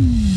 Mm-hmm. 0.00 0.29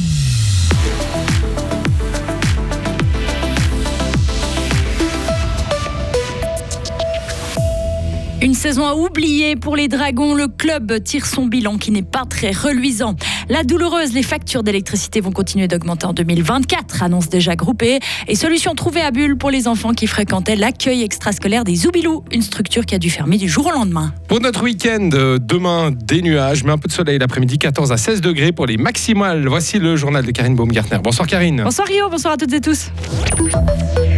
Saison 8.63 8.88
à 8.88 8.96
oublier 8.96 9.57
pour 9.57 9.75
les 9.75 9.89
Dragons. 9.89 10.34
Le 10.36 10.47
club 10.47 11.04
tire 11.04 11.25
son 11.25 11.47
bilan 11.47 11.78
qui 11.78 11.91
n'est 11.91 12.02
pas 12.02 12.23
très 12.23 12.52
reluisant. 12.52 13.18
La 13.50 13.66
douloureuse, 13.66 14.13
les 14.13 14.23
factures 14.23 14.63
d'électricité 14.63 15.20
vont 15.20 15.34
continuer 15.34 15.68
d'augmenter 15.68 16.05
en 16.05 16.14
2024, 16.14 17.04
annonce 17.04 17.28
déjà 17.28 17.57
groupée. 17.57 18.00
Et 18.29 18.36
solution 18.36 18.73
trouvée 18.73 19.02
à 19.02 19.11
Bulle 19.11 19.38
pour 19.38 19.52
les 19.52 19.68
enfants 19.68 19.91
qui 19.91 20.07
fréquentaient 20.07 20.55
l'accueil 20.55 21.04
extrascolaire 21.04 21.65
des 21.65 21.75
Zoubilous, 21.75 22.23
une 22.32 22.41
structure 22.41 22.86
qui 22.86 22.96
a 22.96 23.00
dû 23.00 23.10
fermer 23.10 23.38
du 23.38 23.50
jour 23.50 23.65
au 23.65 23.71
lendemain. 23.71 24.14
Pour 24.29 24.39
notre 24.39 24.64
week-end, 24.64 25.09
euh, 25.11 25.39
demain, 25.41 25.91
des 25.91 26.21
nuages, 26.21 26.64
mais 26.64 26.71
un 26.71 26.77
peu 26.77 26.88
de 26.88 26.93
soleil 26.93 27.20
l'après-midi, 27.20 27.57
14 27.57 27.91
à 27.91 27.98
16 27.98 28.21
degrés 28.21 28.54
pour 28.54 28.66
les 28.66 28.77
maximales. 28.77 29.45
Voici 29.45 29.77
le 29.77 29.98
journal 29.98 30.25
de 30.25 30.32
Karine 30.32 30.55
Baumgartner. 30.55 31.00
Bonsoir 31.04 31.27
Karine. 31.27 31.64
Bonsoir 31.66 31.86
Rio, 31.86 32.07
bonsoir 32.09 32.35
à 32.35 32.38
toutes 32.38 32.53
et 32.53 32.61
tous. 32.61 32.91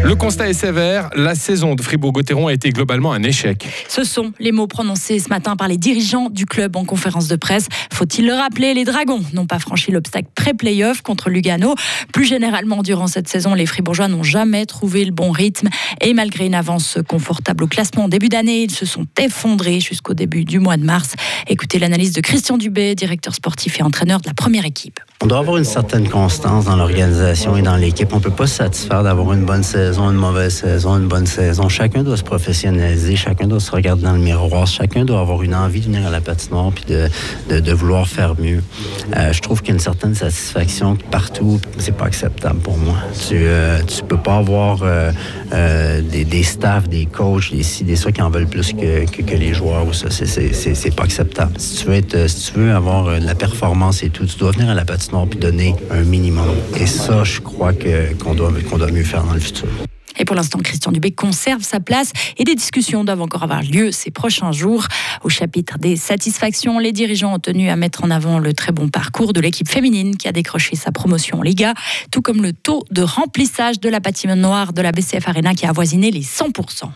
Le 0.03 0.13
constat 0.13 0.49
est 0.49 0.53
sévère. 0.53 1.09
La 1.15 1.34
saison 1.34 1.73
de 1.73 1.81
Fribourg-Gotteron 1.81 2.45
a 2.45 2.53
été 2.53 2.70
globalement 2.70 3.12
un 3.12 3.23
échec. 3.23 3.65
Ce 3.87 4.03
sont 4.03 4.34
les 4.39 4.52
mots 4.52 4.67
prononcés 4.67 5.20
ce 5.20 5.30
matin 5.30 5.55
par 5.55 5.67
les 5.67 5.77
dirigeants 5.77 6.30
du 6.30 6.45
club 6.45 6.76
en 6.76 6.85
conférence 6.85 7.27
de 7.27 7.35
presse. 7.35 7.67
Faut-il 7.93 8.26
le 8.26 8.34
rappeler, 8.34 8.73
les 8.73 8.84
Dragons 8.84 9.23
n'ont 9.34 9.45
pas 9.45 9.59
franchi 9.59 9.91
l'obstacle 9.91 10.27
pré-playoff 10.35 11.02
contre 11.02 11.30
Lugano. 11.30 11.76
Plus 12.13 12.26
généralement, 12.26 12.84
durant 12.84 13.07
cette 13.07 13.27
saison, 13.27 13.53
les 13.53 13.66
Fribourgeois 13.66 14.07
n'ont 14.07 14.23
jamais 14.23 14.66
trouvé 14.66 15.05
le 15.05 15.12
bon 15.12 15.31
rythme. 15.31 15.70
Et 16.02 16.13
malgré 16.13 16.45
une 16.45 16.55
avance 16.55 16.98
confortable 17.07 17.63
au 17.63 17.67
classement 17.67 18.05
en 18.05 18.09
début 18.09 18.29
d'année, 18.29 18.63
ils 18.63 18.71
se 18.71 18.85
sont 18.85 19.05
effondrés 19.20 19.79
jusqu'au 19.79 20.13
début 20.13 20.45
du 20.45 20.59
mois 20.59 20.77
de 20.77 20.84
mars. 20.84 21.13
Écoutez 21.48 21.79
l'analyse 21.79 22.13
de 22.13 22.21
Christian 22.21 22.57
Dubé, 22.57 22.95
directeur 22.95 23.35
sportif 23.35 23.79
et 23.79 23.84
entraîneur 23.84 24.21
de 24.21 24.27
la 24.27 24.34
première 24.34 24.65
équipe. 24.65 24.99
On 25.25 25.27
doit 25.27 25.39
avoir 25.39 25.57
une 25.57 25.63
certaine 25.63 26.07
constance 26.07 26.65
dans 26.65 26.75
l'organisation 26.75 27.57
et 27.57 27.63
dans 27.63 27.77
l'équipe. 27.77 28.13
On 28.13 28.17
ne 28.17 28.21
peut 28.21 28.29
pas 28.29 28.45
se 28.45 28.57
satisfaire 28.57 29.01
d'avoir 29.01 29.34
une 29.34 29.43
bonne 29.43 29.63
saison, 29.63 30.12
une 30.12 30.18
mauvaise 30.18 30.54
saison, 30.54 30.98
une 30.98 31.07
bonne 31.07 31.26
saison. 31.26 31.68
Chacun 31.68 32.04
doit 32.04 32.15
se 32.15 32.21
professionnaliser, 32.21 33.15
chacun 33.15 33.48
doit 33.48 33.59
se 33.59 33.71
regarder 33.71 34.03
dans 34.03 34.13
le 34.13 34.20
miroir, 34.20 34.68
chacun 34.68 35.03
doit 35.03 35.20
avoir 35.20 35.41
une 35.41 35.55
envie 35.55 35.79
de 35.79 35.85
venir 35.85 36.05
à 36.05 36.12
la 36.12 36.21
patinoire 36.21 36.71
puis 36.71 36.85
de, 36.85 37.09
de, 37.59 37.73
vouloir 37.73 38.07
faire 38.07 38.40
mieux. 38.40 38.62
Euh, 39.18 39.34
je 39.34 39.41
trouve 39.41 39.62
qu'il 39.62 39.70
y 39.70 39.71
a 39.71 39.73
une 39.73 39.79
certaine 39.79 40.13
satisfaction 40.13 40.96
partout. 41.09 41.59
C'est 41.79 41.98
pas 41.98 42.05
acceptable 42.05 42.59
pour 42.59 42.77
moi. 42.77 42.98
Tu 43.27 43.34
euh, 43.34 43.81
tu 43.81 44.03
peux 44.03 44.18
pas 44.18 44.37
avoir 44.37 44.84
euh, 44.84 45.12
euh, 45.53 46.01
des, 46.01 46.23
des 46.23 46.43
staffs, 46.43 46.87
des 46.87 47.07
coachs, 47.07 47.51
des 47.51 47.63
ci, 47.63 47.84
des 47.84 47.96
ça 47.96 48.12
qui 48.12 48.21
en 48.21 48.29
veulent 48.29 48.46
plus 48.46 48.73
que, 48.73 49.09
que, 49.09 49.35
les 49.35 49.55
joueurs. 49.55 49.87
Ça, 49.96 50.12
c'est- 50.12 50.96
pas 50.96 51.03
acceptable. 51.03 51.53
Si 51.57 51.84
tu 51.84 51.90
veux 51.90 52.27
si 52.27 52.51
tu 52.51 52.59
veux 52.59 52.76
avoir 52.76 53.07
euh, 53.07 53.18
de 53.18 53.26
la 53.26 53.34
performance 53.34 54.03
et 54.03 54.12
tout, 54.12 54.27
tu 54.27 54.37
dois 54.37 54.51
venir 54.51 54.70
à 54.70 54.76
la 54.76 54.85
patinoire 54.85 55.15
puis 55.26 55.40
donner 55.40 55.76
un 55.91 56.02
minimum. 56.02 56.55
Et 56.80 56.85
ça, 56.85 57.24
je 57.24 57.40
crois 57.40 57.71
qu'on 57.74 58.35
doit 58.35 58.52
mieux 58.91 59.04
faire 59.04 59.24
dans 59.24 59.34
le 59.34 59.40
futur. 59.40 59.70
Et 60.18 60.26
pour 60.26 60.35
l'instant, 60.35 60.60
Christian 60.60 60.91
Dubé 60.91 61.12
conserve 61.12 61.62
sa 61.62 61.80
place 61.80 62.12
et 62.38 62.44
des 62.44 62.55
discussions 62.55 63.04
doivent 63.04 63.21
encore 63.21 63.43
avoir 63.43 63.62
lieu 63.62 63.91
ces 63.91 64.12
prochains 64.12 64.52
jours. 64.52 64.86
Au 65.24 65.30
chapitre 65.30 65.78
des 65.78 65.96
satisfactions, 65.96 66.80
les 66.80 66.91
dirigeants 66.91 67.34
ont 67.34 67.40
tenu 67.40 67.69
à 67.69 67.75
mettre 67.75 68.03
en 68.03 68.12
avant 68.12 68.40
le 68.40 68.53
très 68.53 68.72
bon 68.72 68.88
parcours 68.88 69.34
de 69.34 69.41
l'équipe 69.41 69.68
féminine 69.68 70.16
qui 70.16 70.28
a 70.28 70.31
décroché 70.31 70.75
sa 70.75 70.91
promotion 70.91 71.40
en 71.40 71.41
Liga, 71.41 71.74
tout 72.12 72.22
comme 72.22 72.41
le 72.41 72.53
taux 72.53 72.86
de 72.91 73.02
remplissage 73.02 73.80
de 73.80 73.90
la 73.90 74.00
patinoire 74.00 74.74
de 74.74 74.81
la 74.81 74.91
BCF 74.91 75.28
Arena 75.28 75.53
qui 75.53 75.66
a 75.66 75.69
avoisiné 75.69 76.12
les 76.12 76.22
100%. 76.22 76.90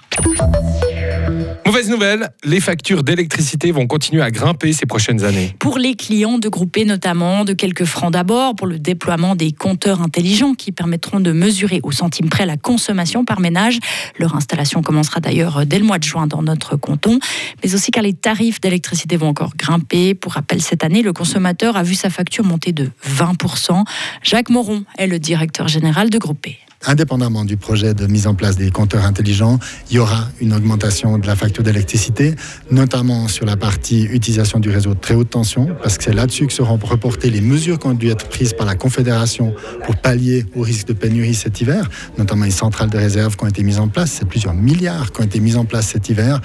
Mauvaise 1.70 1.92
nouvelle, 1.92 2.32
les 2.44 2.62
factures 2.62 3.04
d'électricité 3.04 3.70
vont 3.70 3.86
continuer 3.86 4.24
à 4.24 4.32
grimper 4.32 4.74
ces 4.74 4.88
prochaines 4.88 5.24
années. 5.24 5.56
Pour 5.60 5.78
les 5.78 5.94
clients 5.94 6.40
de 6.40 6.50
groupés 6.50 6.84
notamment, 6.84 7.46
de 7.46 7.54
quelques 7.54 7.86
francs 7.86 8.12
d'abord 8.12 8.56
pour 8.56 8.66
le 8.66 8.80
déploiement 8.80 9.36
des 9.36 9.52
compteurs 9.52 10.02
intelligents 10.02 10.56
qui 10.56 10.72
permettront 10.72 11.20
de 11.20 11.32
mesurer 11.32 11.80
au 11.84 11.92
centime 11.92 12.28
près 12.28 12.48
la 12.48 12.58
consommation 12.58 13.24
par 13.24 13.40
ménage. 13.40 13.78
Leur 14.18 14.36
installation 14.36 14.82
commencera 14.82 15.20
d'ailleurs 15.20 15.68
dès 15.68 15.78
le 15.78 15.86
mois 15.86 16.00
de 16.00 16.06
juin 16.06 16.26
dans 16.26 16.42
notre 16.42 16.76
canton, 16.76 17.20
mais 17.64 17.76
aussi 17.76 17.92
car 17.92 18.02
les 18.02 18.14
tarifs 18.14 18.60
d'électricité 18.60 19.16
vont 19.16 19.28
encore 19.28 19.56
grimper. 19.56 20.16
Pour 20.16 20.32
rappel, 20.32 20.64
cette 20.64 20.84
année, 20.84 21.04
le 21.04 21.14
consommateur 21.14 21.78
a 21.78 21.84
vu 21.84 21.94
sa 21.94 22.10
facture 22.10 22.46
monter 22.46 22.72
de 22.72 22.90
20%. 23.08 23.84
Jacques 24.24 24.50
Moron 24.50 24.86
est 24.98 25.06
le 25.06 25.20
directeur 25.20 25.68
général 25.68 26.10
de 26.10 26.18
Groupé. 26.18 26.58
Indépendamment 26.86 27.44
du 27.44 27.58
projet 27.58 27.94
de 27.94 28.08
mise 28.08 28.26
en 28.26 28.36
place 28.36 28.56
des 28.56 28.72
compteurs 28.72 29.04
intelligents, 29.04 29.60
il 29.92 29.98
y 29.98 30.00
aura 30.00 30.30
une 30.40 30.54
augmentation 30.54 31.18
de 31.18 31.28
la 31.28 31.36
facture 31.36 31.62
d'électricité, 31.62 32.36
notamment 32.72 33.28
sur 33.28 33.46
la 33.46 33.58
partie 33.58 34.04
utilisation 34.04 34.62
du 34.62 34.70
réseau 34.70 34.94
de 34.94 35.00
très 35.00 35.14
haute 35.14 35.30
tension, 35.30 35.76
parce 35.84 35.98
que 35.98 36.06
c'est 36.06 36.14
là-dessus 36.14 36.48
que 36.48 36.54
seront 36.54 36.80
reportées 36.82 37.32
les 37.32 37.42
mesures 37.42 37.80
qui 37.80 37.88
ont 37.88 37.94
dû 37.94 38.08
être 38.08 38.30
prises 38.30 38.54
par 38.54 38.66
la 38.66 38.76
Confédération 38.76 39.54
pour 39.86 39.98
pallier 39.98 40.46
au 40.56 40.62
risque 40.62 40.88
de 40.88 40.94
pénurie 40.94 41.36
cet 41.36 41.60
hiver, 41.60 41.90
notamment 42.18 42.46
les 42.46 42.52
centrales 42.52 42.90
de 42.90 42.98
réserve 42.98 43.36
qui 43.36 43.44
ont 43.44 43.50
été 43.50 43.62
mises 43.62 43.80
en 43.80 43.90
place. 43.90 44.12
C'est 44.18 44.28
plusieurs 44.28 44.54
milliards 44.54 45.12
qui 45.12 45.20
ont 45.20 45.26
été 45.26 45.42
mis 45.42 45.58
en 45.58 45.66
place 45.66 45.88
cet 45.88 46.08
hiver 46.08 46.40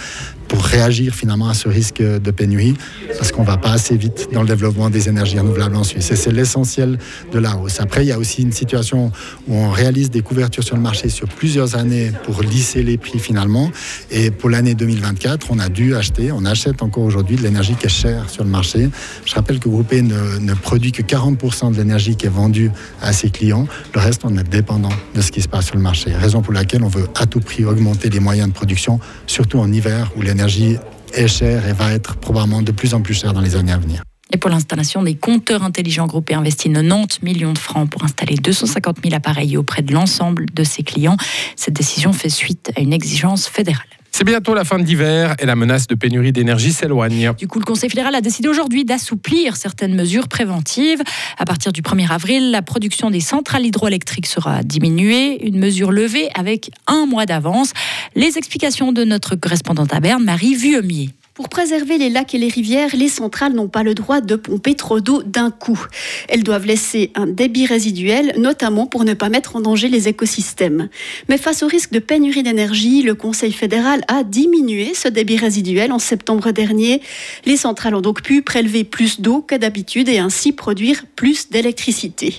pour 0.49 0.63
réagir 0.65 1.15
finalement 1.15 1.49
à 1.49 1.55
ce 1.55 1.69
risque 1.69 2.03
de 2.03 2.31
pénurie, 2.31 2.75
parce 3.19 3.33
qu'on 3.33 3.43
ne 3.43 3.47
va 3.47 3.57
pas 3.57 3.73
assez 3.73 3.97
vite 3.97 4.29
dans 4.33 4.43
le 4.43 4.49
développement 4.49 4.91
des 4.91 5.09
énergies 5.09 5.39
renouvelables 5.39 5.77
en 5.77 5.85
Suisse. 5.85 6.11
Et 6.11 6.17
c'est 6.17 6.33
l'essentiel 6.33 6.99
de 7.33 7.39
la 7.39 7.57
hausse. 7.57 7.81
Après, 7.81 8.05
il 8.05 8.09
y 8.09 8.13
a 8.13 8.19
aussi 8.19 8.43
une 8.43 8.53
situation 8.53 9.13
où 9.49 9.55
on 9.55 9.71
réalise 9.71 10.11
des 10.11 10.23
couvertures 10.23 10.65
sur 10.65 10.77
le 10.77 10.83
marché 10.83 11.09
sur 11.09 11.29
plusieurs 11.29 11.77
années 11.77 12.13
pour 12.25 12.43
lisser 12.43 12.83
les 12.83 12.99
prix 12.99 13.19
finalement. 13.19 13.71
Et 14.11 14.31
pour 14.31 14.51
l'année 14.51 14.75
2024, 14.75 15.49
on 15.51 15.59
a 15.59 15.69
dû 15.69 15.95
acheter, 15.95 16.33
on 16.33 16.45
achète 16.45 16.83
encore 16.83 17.05
aujourd'hui 17.05 17.37
de 17.37 17.43
l'énergie 17.43 17.75
qui 17.75 17.87
est 17.87 17.89
chère 17.89 18.31
sur 18.31 18.45
le 18.45 18.51
marché. 18.51 18.89
Je 19.25 19.35
rappelle 19.35 19.59
que 19.59 19.69
Groupé 19.69 20.03
ne, 20.03 20.39
ne 20.39 20.55
produit 20.55 20.93
que 20.93 21.03
40% 21.03 21.73
de 21.73 21.77
l'énergie 21.77 22.17
qui 22.17 22.27
est 22.27 22.31
vendue 22.31 22.71
à 23.01 23.13
ses 23.13 23.31
clients. 23.31 23.67
Le 23.95 24.01
reste, 24.01 24.23
on 24.25 24.37
est 24.37 24.49
dépendant 24.49 24.93
de 25.15 25.21
ce 25.21 25.31
qui 25.31 25.43
se 25.43 25.49
passe 25.49 25.67
sur 25.67 25.77
le 25.77 25.83
marché. 25.83 26.13
Raison 26.13 26.43
pour 26.43 26.53
laquelle 26.53 26.83
on 26.83 26.89
veut 26.89 27.09
à 27.15 27.27
tout 27.27 27.41
prix 27.41 27.65
augmenter 27.65 28.11
les 28.11 28.21
moyens 28.21 28.49
de 28.49 28.55
production, 28.55 29.01
surtout 29.27 29.59
en 29.59 29.73
hiver 29.73 30.13
où 30.17 30.23
l'énergie 30.35 30.79
est 31.13 31.29
chère 31.29 31.69
et 31.69 31.73
va 31.73 31.93
être 31.93 32.17
probablement 32.17 32.61
de 32.61 32.73
plus 32.73 32.93
en 32.93 33.01
plus 33.01 33.15
chère 33.15 33.33
dans 33.33 33.41
les 33.41 33.55
années 33.55 33.73
à 33.73 33.79
venir. 33.79 34.03
Et 34.33 34.37
pour 34.37 34.51
l'installation 34.51 35.05
des 35.05 35.15
compteurs 35.15 35.63
intelligents 35.63 36.09
groupés 36.09 36.35
investit 36.35 36.69
90 36.73 37.23
millions 37.23 37.53
de 37.53 37.59
francs 37.59 37.89
pour 37.89 38.03
installer 38.03 38.35
250 38.35 38.97
000 39.05 39.15
appareils 39.15 39.57
auprès 39.57 39.83
de 39.83 39.95
l'ensemble 39.95 40.47
de 40.53 40.65
ses 40.65 40.83
clients. 40.83 41.17
Cette 41.55 41.75
décision 41.75 42.13
fait 42.13 42.31
suite 42.31 42.73
à 42.77 42.81
une 42.81 42.93
exigence 42.93 43.47
fédérale. 43.47 43.87
C'est 44.17 44.23
bientôt 44.23 44.55
la 44.55 44.63
fin 44.63 44.79
de 44.79 44.85
l'hiver 44.85 45.35
et 45.41 45.45
la 45.45 45.57
menace 45.57 45.89
de 45.89 45.97
pénurie 45.97 46.31
d'énergie 46.31 46.73
s'éloigne. 46.73 47.33
Du 47.37 47.49
coup, 47.49 47.59
le 47.59 47.65
Conseil 47.65 47.91
fédéral 47.91 48.15
a 48.15 48.21
décidé 48.21 48.47
aujourd'hui 48.47 48.85
d'assouplir 48.85 49.57
certaines 49.57 49.97
mesures 49.97 50.29
préventives. 50.29 51.03
À 51.37 51.45
partir 51.45 51.73
du 51.73 51.83
1er 51.83 52.09
avril, 52.09 52.53
la 52.53 52.63
production 52.63 53.11
des 53.11 53.19
centrales 53.19 53.67
hydroélectriques 53.67 54.29
sera 54.29 54.63
diminuée, 54.63 55.45
une 55.45 55.59
mesure 55.59 55.91
levée 55.91 56.29
avec 56.37 56.71
un 56.87 57.07
mois 57.07 57.27
d'avance. 57.27 57.73
Les 58.15 58.39
explications 58.39 58.93
de 58.93 59.03
notre 59.03 59.35
correspondante 59.35 59.93
à 59.93 59.99
Berne, 59.99 60.23
Marie 60.23 60.55
Vuemier. 60.55 61.11
Pour 61.35 61.49
préserver 61.49 61.99
les 61.99 62.11
lacs 62.11 62.33
et 62.37 62.39
les 62.39 62.47
rivières, 62.47 62.95
les 62.95 63.09
centrales 63.09 63.55
n'ont 63.55 63.67
pas 63.67 63.83
le 63.83 63.95
droit 63.95 64.21
de 64.21 64.37
pomper 64.37 64.77
trop 64.77 65.01
d'eau 65.01 65.25
d'un 65.25 65.51
coup. 65.51 65.85
Elles 66.29 66.45
doivent 66.45 66.65
laisser 66.65 67.11
un 67.17 67.27
débit 67.27 67.67
résiduel, 67.67 68.35
notamment 68.39 68.87
pour 68.87 69.05
ne 69.05 69.15
pas 69.15 69.29
mettre 69.31 69.57
en 69.57 69.61
danger 69.61 69.89
les 69.89 70.07
écosystèmes. 70.07 70.89
Mais 71.29 71.37
face 71.37 71.65
au 71.65 71.67
risque 71.67 71.91
de 71.91 71.99
pénurie 71.99 72.45
d'énergie, 72.45 73.03
le 73.03 73.17
Conseil 73.17 73.51
fédéral 73.51 74.03
a 74.07 74.23
diminué 74.23 74.95
ce 74.95 75.09
débit 75.09 75.37
résiduel 75.37 75.91
en 75.91 75.99
septembre 75.99 76.53
dernier. 76.53 77.03
Les 77.47 77.57
centrales 77.57 77.97
ont 77.97 78.01
donc 78.01 78.23
pu 78.23 78.43
prélever 78.43 78.85
plus 78.85 79.21
d'eau 79.21 79.41
que 79.41 79.57
d'habitude 79.57 80.09
et 80.09 80.19
ainsi 80.19 80.53
produire 80.53 81.05
plus 81.17 81.51
d'électricité. 81.51 82.37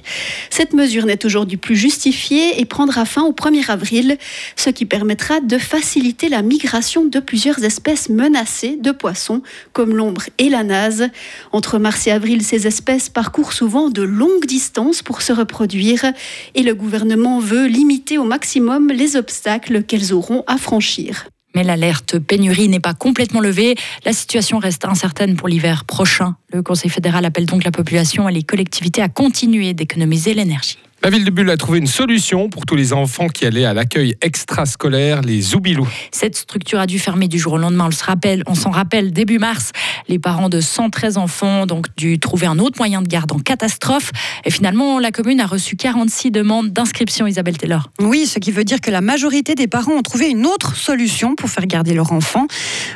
Cette 0.49 0.71
mesure 0.71 1.05
n'est 1.05 1.25
aujourd'hui 1.25 1.57
plus 1.57 1.75
justifiée 1.75 2.61
et 2.61 2.65
prendra 2.65 3.03
fin 3.03 3.23
au 3.23 3.33
1er 3.33 3.69
avril, 3.71 4.17
ce 4.55 4.69
qui 4.69 4.85
permettra 4.85 5.41
de 5.41 5.57
faciliter 5.57 6.29
la 6.29 6.41
migration 6.41 7.03
de 7.03 7.19
plusieurs 7.19 7.61
espèces 7.65 8.07
menacées 8.07 8.79
de 8.85 8.91
poissons 8.91 9.41
comme 9.73 9.95
l'ombre 9.95 10.23
et 10.37 10.49
la 10.49 10.63
naze. 10.63 11.09
Entre 11.51 11.79
mars 11.79 12.07
et 12.07 12.11
avril, 12.11 12.43
ces 12.43 12.67
espèces 12.67 13.09
parcourent 13.09 13.53
souvent 13.53 13.89
de 13.89 14.03
longues 14.03 14.45
distances 14.45 15.01
pour 15.01 15.21
se 15.21 15.33
reproduire 15.33 16.05
et 16.53 16.63
le 16.63 16.75
gouvernement 16.75 17.39
veut 17.39 17.65
limiter 17.65 18.17
au 18.17 18.23
maximum 18.23 18.89
les 18.89 19.15
obstacles 19.15 19.83
qu'elles 19.83 20.13
auront 20.13 20.43
à 20.47 20.57
franchir. 20.57 21.25
Mais 21.55 21.63
l'alerte 21.63 22.19
pénurie 22.19 22.67
n'est 22.67 22.81
pas 22.81 22.93
complètement 22.93 23.39
levée. 23.39 23.75
La 24.03 24.13
situation 24.13 24.59
reste 24.59 24.85
incertaine 24.85 25.35
pour 25.35 25.47
l'hiver 25.47 25.85
prochain. 25.85 26.35
Le 26.51 26.61
Conseil 26.61 26.91
fédéral 26.91 27.25
appelle 27.25 27.45
donc 27.45 27.63
la 27.63 27.71
population 27.71 28.27
et 28.27 28.33
les 28.33 28.43
collectivités 28.43 29.01
à 29.01 29.07
continuer 29.07 29.73
d'économiser 29.73 30.33
l'énergie. 30.33 30.77
La 31.05 31.11
ville 31.11 31.23
de 31.23 31.29
Bulle 31.29 31.51
a 31.51 31.57
trouvé 31.57 31.77
une 31.77 31.85
solution 31.85 32.49
pour 32.49 32.65
tous 32.65 32.75
les 32.75 32.91
enfants 32.91 33.27
qui 33.27 33.45
allaient 33.45 33.65
à 33.65 33.75
l'accueil 33.75 34.15
extrascolaire, 34.23 35.21
les 35.21 35.39
Zoubilous. 35.39 35.87
Cette 36.09 36.35
structure 36.35 36.79
a 36.79 36.87
dû 36.87 36.97
fermer 36.97 37.27
du 37.27 37.37
jour 37.37 37.53
au 37.53 37.57
lendemain. 37.59 37.89
On 37.89 37.91
se 37.91 38.03
rappelle, 38.03 38.41
on 38.47 38.55
s'en 38.55 38.71
rappelle, 38.71 39.11
début 39.11 39.37
mars, 39.37 39.71
les 40.07 40.17
parents 40.17 40.49
de 40.49 40.59
113 40.59 41.19
enfants 41.19 41.61
ont 41.61 41.65
donc 41.67 41.95
dû 41.95 42.17
trouver 42.17 42.47
un 42.47 42.57
autre 42.57 42.79
moyen 42.79 43.03
de 43.03 43.07
garde 43.07 43.31
en 43.33 43.37
catastrophe. 43.37 44.13
Et 44.45 44.49
finalement, 44.49 44.97
la 44.97 45.11
commune 45.11 45.39
a 45.41 45.45
reçu 45.45 45.75
46 45.75 46.31
demandes 46.31 46.71
d'inscription, 46.71 47.27
Isabelle 47.27 47.59
Taylor. 47.59 47.91
Oui, 47.99 48.25
ce 48.25 48.39
qui 48.39 48.51
veut 48.51 48.63
dire 48.63 48.81
que 48.81 48.89
la 48.89 49.01
majorité 49.01 49.53
des 49.53 49.67
parents 49.67 49.93
ont 49.93 50.01
trouvé 50.01 50.29
une 50.29 50.47
autre 50.47 50.75
solution 50.75 51.35
pour 51.35 51.51
faire 51.51 51.67
garder 51.67 51.93
leur 51.93 52.13
enfant. 52.13 52.47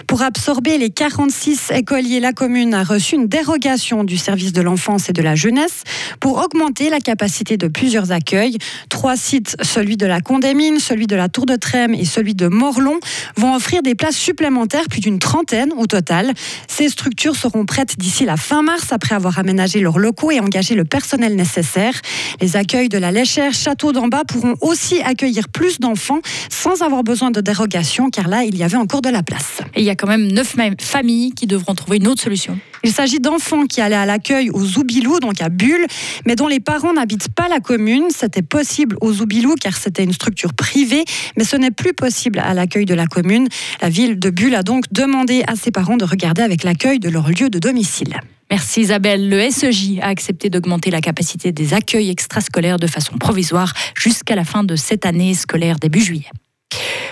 Pour 0.09 0.23
absorber 0.23 0.79
les 0.79 0.89
46 0.89 1.69
écoliers, 1.69 2.19
la 2.19 2.33
commune 2.33 2.73
a 2.73 2.83
reçu 2.83 3.13
une 3.13 3.27
dérogation 3.27 4.03
du 4.03 4.17
service 4.17 4.53
de 4.53 4.61
l'enfance 4.63 5.07
et 5.07 5.13
de 5.13 5.21
la 5.21 5.35
jeunesse 5.35 5.83
pour 6.19 6.43
augmenter 6.43 6.89
la 6.89 6.99
capacité 6.99 7.57
de 7.57 7.67
plusieurs 7.67 8.11
accueils. 8.11 8.57
Trois 8.89 9.15
sites, 9.15 9.55
celui 9.61 9.97
de 9.97 10.07
la 10.07 10.19
Condamine, 10.19 10.79
celui 10.79 11.05
de 11.05 11.15
la 11.15 11.29
Tour 11.29 11.45
de 11.45 11.55
Trême 11.55 11.93
et 11.93 12.05
celui 12.05 12.33
de 12.33 12.47
Morlon, 12.47 12.99
vont 13.37 13.53
offrir 13.53 13.83
des 13.83 13.93
places 13.93 14.15
supplémentaires, 14.15 14.85
plus 14.89 14.99
d'une 14.99 15.19
trentaine 15.19 15.73
au 15.77 15.85
total. 15.85 16.33
Ces 16.67 16.89
structures 16.89 17.35
seront 17.35 17.67
prêtes 17.67 17.99
d'ici 17.99 18.25
la 18.25 18.35
fin 18.35 18.63
mars 18.63 18.91
après 18.91 19.13
avoir 19.13 19.37
aménagé 19.37 19.79
leurs 19.79 19.99
locaux 19.99 20.31
et 20.31 20.39
engagé 20.39 20.73
le 20.73 20.85
personnel 20.85 21.35
nécessaire. 21.35 21.93
Les 22.41 22.57
accueils 22.57 22.89
de 22.89 22.97
la 22.97 23.11
Léchère, 23.11 23.53
Château 23.53 23.91
d'en 23.91 24.07
bas 24.07 24.23
pourront 24.27 24.55
aussi 24.61 25.03
accueillir 25.03 25.49
plus 25.49 25.79
d'enfants 25.79 26.21
sans 26.49 26.81
avoir 26.81 27.03
besoin 27.03 27.29
de 27.29 27.41
dérogation 27.41 28.09
car 28.09 28.27
là, 28.27 28.43
il 28.43 28.57
y 28.57 28.63
avait 28.63 28.75
encore 28.75 29.03
de 29.03 29.09
la 29.09 29.21
place. 29.21 29.61
Quand 29.99 30.07
même 30.07 30.31
neuf 30.31 30.55
familles 30.79 31.31
qui 31.31 31.45
devront 31.45 31.75
trouver 31.75 31.97
une 31.97 32.07
autre 32.07 32.21
solution. 32.21 32.57
Il 32.83 32.91
s'agit 32.91 33.19
d'enfants 33.19 33.65
qui 33.65 33.81
allaient 33.81 33.95
à 33.95 34.05
l'accueil 34.05 34.49
aux 34.49 34.63
Zoubilou, 34.63 35.19
donc 35.19 35.41
à 35.41 35.49
Bulle, 35.49 35.85
mais 36.25 36.35
dont 36.35 36.47
les 36.47 36.61
parents 36.61 36.93
n'habitent 36.93 37.27
pas 37.29 37.49
la 37.49 37.59
commune. 37.59 38.05
C'était 38.09 38.41
possible 38.41 38.95
aux 39.01 39.11
Zoubilou 39.11 39.55
car 39.59 39.75
c'était 39.75 40.05
une 40.05 40.13
structure 40.13 40.53
privée, 40.53 41.03
mais 41.37 41.43
ce 41.43 41.57
n'est 41.57 41.71
plus 41.71 41.93
possible 41.93 42.39
à 42.39 42.53
l'accueil 42.53 42.85
de 42.85 42.93
la 42.93 43.07
commune. 43.07 43.49
La 43.81 43.89
ville 43.89 44.17
de 44.17 44.29
Bulle 44.29 44.55
a 44.55 44.63
donc 44.63 44.85
demandé 44.91 45.43
à 45.47 45.57
ses 45.57 45.71
parents 45.71 45.97
de 45.97 46.05
regarder 46.05 46.41
avec 46.41 46.63
l'accueil 46.63 46.99
de 46.99 47.09
leur 47.09 47.29
lieu 47.29 47.49
de 47.49 47.59
domicile. 47.59 48.15
Merci 48.49 48.81
Isabelle. 48.81 49.29
Le 49.29 49.51
SEJ 49.51 49.99
a 50.01 50.07
accepté 50.07 50.49
d'augmenter 50.49 50.89
la 50.89 51.01
capacité 51.01 51.51
des 51.51 51.73
accueils 51.73 52.09
extrascolaires 52.09 52.79
de 52.79 52.87
façon 52.87 53.17
provisoire 53.17 53.73
jusqu'à 53.95 54.35
la 54.35 54.45
fin 54.45 54.63
de 54.63 54.75
cette 54.77 55.05
année 55.05 55.33
scolaire 55.33 55.77
début 55.77 56.01
juillet. 56.01 56.29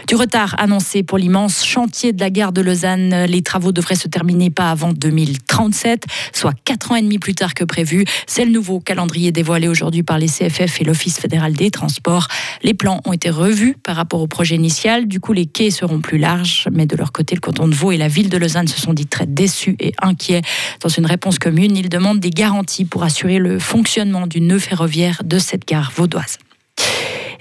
Du 0.08 0.16
retard 0.16 0.56
annoncé 0.58 1.04
pour 1.04 1.18
l'immense 1.18 1.66
chantier 1.66 2.14
de 2.14 2.22
la 2.22 2.30
gare 2.30 2.54
de 2.54 2.62
Lausanne. 2.62 3.26
Les 3.26 3.42
travaux 3.42 3.74
devraient 3.74 3.96
se 3.96 4.08
terminer 4.08 4.50
pas 4.50 4.72
avant 4.72 4.94
2037, 4.94 6.06
soit 6.32 6.54
quatre 6.64 6.94
ans 6.94 6.96
et 6.96 7.02
demi 7.02 7.20
plus 7.20 7.36
tard 7.36 7.54
que 7.54 7.66
prévu. 7.66 8.06
C'est 8.26 8.46
le 8.46 8.52
nouveau 8.52 8.80
calendrier 8.80 9.34
dévoilé 9.34 9.68
aujourd'hui 9.68 10.04
par 10.04 10.18
les 10.18 10.28
CFF 10.28 10.80
et 10.80 10.86
l'Office 10.86 11.20
fédéral 11.20 11.52
des 11.52 11.72
transports. 11.72 12.30
Les 12.64 12.74
plans 12.74 13.02
ont 13.04 13.12
été 13.12 13.30
revus 13.30 13.76
par 13.84 13.98
rapport 13.98 14.22
au 14.22 14.28
projet 14.28 14.56
initial. 14.56 15.10
Du 15.10 15.20
coup, 15.20 15.34
les 15.34 15.46
quais 15.46 15.72
seront 15.72 16.00
plus 16.00 16.18
larges. 16.18 16.70
Mais 16.72 16.86
de 16.86 16.96
leur 16.96 17.12
côté, 17.12 17.36
le 17.36 17.42
canton 17.42 17.68
de 17.68 17.76
Vaud 17.76 17.92
et 17.92 17.98
la 17.98 18.08
ville 18.08 18.30
de 18.30 18.38
Lausanne 18.38 18.70
se 18.70 18.80
sont 18.80 18.94
dit 18.94 19.08
très 19.08 19.26
déçus 19.26 19.76
et 19.82 19.92
inquiets. 20.02 20.42
Dans 20.80 20.90
une 20.90 21.06
réponse 21.06 21.38
commune, 21.38 21.76
ils 21.76 21.90
demandent 21.90 22.22
des 22.22 22.30
garanties 22.30 22.86
pour 22.86 23.04
assurer 23.04 23.40
le 23.40 23.60
fonctionnement 23.60 24.26
du 24.26 24.40
nœud 24.40 24.60
ferroviaire 24.60 25.22
de 25.26 25.38
cette 25.38 25.68
gare 25.68 25.92
vaudoise. 25.94 26.38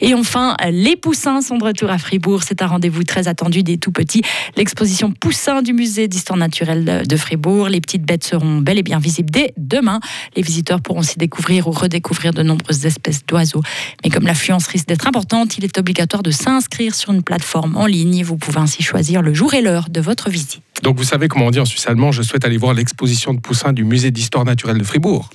Et 0.01 0.15
enfin, 0.15 0.57
les 0.71 0.97
poussins 0.97 1.41
sont 1.41 1.59
de 1.59 1.65
retour 1.65 1.91
à 1.91 1.99
Fribourg. 1.99 2.43
C'est 2.43 2.63
un 2.63 2.67
rendez-vous 2.67 3.05
très 3.05 3.29
attendu 3.29 3.63
des 3.63 3.79
tout 3.79 3.93
petits. 3.93 4.23
L'exposition 4.57 5.13
Poussins 5.13 5.63
du 5.63 5.73
musée 5.73 6.09
d'histoire 6.09 6.37
naturelle 6.37 7.05
de 7.07 7.17
Fribourg. 7.17 7.69
Les 7.69 7.81
petites 7.81 8.05
bêtes 8.05 8.25
seront 8.25 8.59
bel 8.59 8.79
et 8.79 8.83
bien 8.83 8.99
visibles 8.99 9.31
dès 9.31 9.53
demain. 9.57 10.01
Les 10.37 10.43
visiteurs 10.43 10.81
pourront 10.81 11.03
s'y 11.03 11.19
découvrir 11.19 11.69
ou 11.69 11.71
redécouvrir 11.71 12.33
de 12.33 12.43
nombreuses 12.43 12.85
espèces 12.87 13.25
d'oiseaux. 13.27 13.63
Mais 14.05 14.11
comme 14.11 14.27
l'affluence 14.27 14.67
risque 14.67 14.87
d'être 14.87 15.07
importante, 15.07 15.59
il 15.59 15.65
est 15.65 15.79
obligatoire 15.79 16.23
de 16.23 16.31
s'inscrire 16.31 16.95
sur 16.95 17.13
une 17.13 17.23
plateforme 17.23 17.77
en 17.77 17.87
ligne. 17.87 18.23
Vous 18.25 18.37
pouvez 18.37 18.59
ainsi 18.59 18.83
choisir 18.83 19.23
le 19.23 19.35
jour 19.35 19.55
et 19.55 19.63
l'heure 19.63 19.89
de 19.91 20.01
votre 20.01 20.31
visite. 20.31 20.61
Donc 20.83 20.99
vous 20.99 21.05
savez 21.05 21.29
comment 21.29 21.47
on 21.47 21.51
dit 21.51 21.61
en 21.61 21.65
suisse 21.65 21.87
allemand, 21.87 22.13
je 22.13 22.23
souhaite 22.23 22.45
aller 22.45 22.59
voir 22.59 22.75
l'exposition 22.75 23.33
de 23.35 23.41
poussins 23.41 23.73
du 23.73 23.85
musée 23.85 24.11
d'histoire 24.11 24.45
naturelle 24.45 24.79
de 24.79 24.85
Fribourg. 24.85 25.31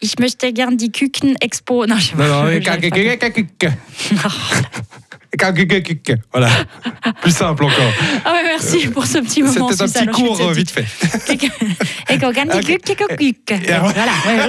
Ich 0.00 0.18
möchte 0.18 0.52
gern 0.52 0.76
die 0.76 0.90
Küken-Expo. 0.90 1.86
Non, 1.86 1.96
je 1.98 2.14
non, 2.16 2.44
Voilà. 6.32 6.48
Plus 7.20 7.36
simple 7.36 7.64
encore. 7.64 7.92
Ah 8.24 8.32
ouais, 8.34 8.42
merci 8.44 8.86
pour 8.88 9.06
ce 9.06 9.18
petit 9.18 9.42
moment. 9.42 9.68
C'était 9.70 9.98
un 9.98 10.06
petit 10.06 10.22
cours 10.22 10.52
vite 10.52 10.70
fait. 10.70 10.84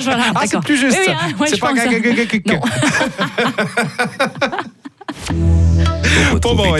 Voilà, 0.04 0.24
ah, 0.36 0.44
c'est 0.46 0.60
plus 0.60 0.78
juste. 0.78 0.98
C'est 1.48 1.60
pas 1.60 1.74
Non. 2.46 2.62
bon, 6.42 6.56
bon, 6.56 6.76